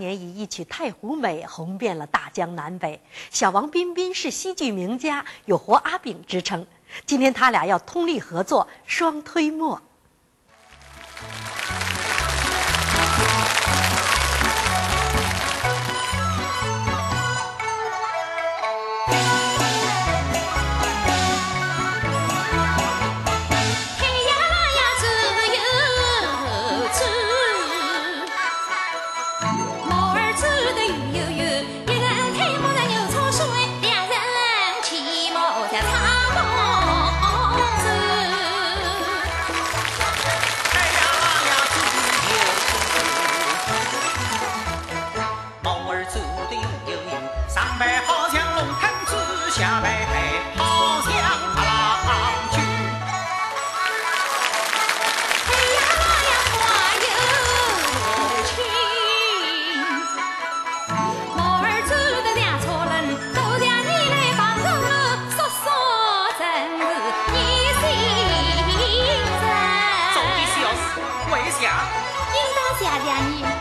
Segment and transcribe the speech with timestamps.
[0.00, 3.00] 年以一曲《太湖美》红遍了大江南北。
[3.30, 6.66] 小王彬彬是戏剧名家，有“活阿炳”之称。
[7.06, 9.80] 今天他俩要通力合作，双推磨
[72.80, 73.59] 谢谢你。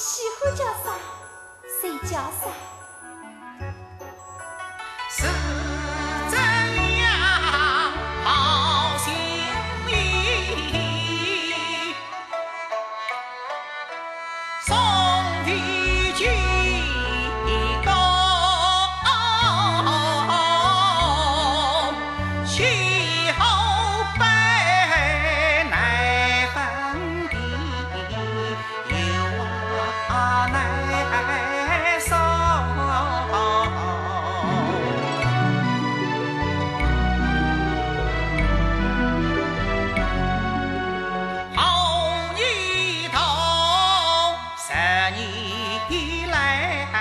[0.00, 0.96] 喜欢叫啥
[1.80, 2.77] 谁叫啥。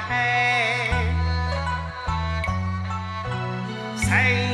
[0.09, 0.89] 嘿
[3.97, 4.46] 谁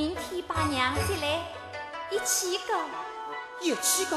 [0.00, 1.42] 明天把娘接来，
[2.10, 2.74] 一起搞。
[3.60, 4.16] 一起搞。